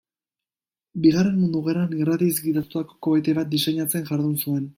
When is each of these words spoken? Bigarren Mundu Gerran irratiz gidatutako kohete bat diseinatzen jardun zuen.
Bigarren 1.03 1.37
Mundu 1.41 1.61
Gerran 1.67 1.93
irratiz 1.99 2.31
gidatutako 2.47 2.99
kohete 3.09 3.37
bat 3.41 3.53
diseinatzen 3.55 4.11
jardun 4.11 4.35
zuen. 4.43 4.67